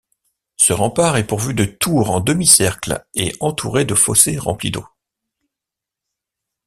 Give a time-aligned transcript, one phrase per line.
[0.57, 4.87] Ce rempart est pourvu de tours en demi-cercle est entouré de fossés remplis d'eau.